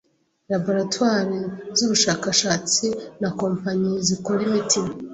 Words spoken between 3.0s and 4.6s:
na kompanyi zikora